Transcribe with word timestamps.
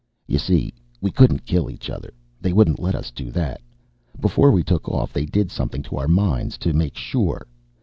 You 0.25 0.39
see, 0.39 0.73
we 0.99 1.11
couldn't 1.11 1.45
kill 1.45 1.69
each 1.69 1.87
other. 1.87 2.11
They 2.41 2.53
wouldn't 2.53 2.79
let 2.81 2.95
us 2.95 3.11
do 3.11 3.29
that. 3.33 3.61
Before 4.19 4.49
we 4.51 4.63
took 4.63 4.89
off, 4.89 5.13
they 5.13 5.27
did 5.27 5.51
something 5.51 5.83
to 5.83 5.97
our 5.97 6.07
minds 6.07 6.57
to 6.65 6.73
make 6.73 6.95
sure. 6.97 7.45